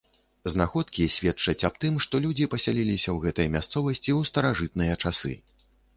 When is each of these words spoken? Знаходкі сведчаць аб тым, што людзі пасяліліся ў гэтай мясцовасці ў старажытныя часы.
Знаходкі 0.53 1.03
сведчаць 1.15 1.63
аб 1.69 1.75
тым, 1.83 1.93
што 2.07 2.21
людзі 2.25 2.49
пасяліліся 2.55 3.09
ў 3.15 3.27
гэтай 3.27 3.47
мясцовасці 3.57 4.11
ў 4.17 4.31
старажытныя 4.31 4.93
часы. 5.05 5.33